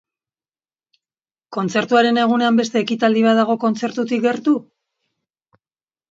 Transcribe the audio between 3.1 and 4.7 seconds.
bat dago kontzertutik gertu?